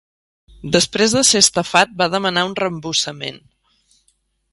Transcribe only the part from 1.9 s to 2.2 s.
va